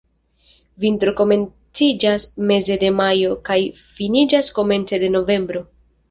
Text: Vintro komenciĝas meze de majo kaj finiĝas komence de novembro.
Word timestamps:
Vintro 0.83 1.11
komenciĝas 1.17 2.23
meze 2.51 2.77
de 2.83 2.89
majo 3.01 3.35
kaj 3.49 3.57
finiĝas 3.91 4.49
komence 4.61 4.99
de 5.05 5.11
novembro. 5.17 5.63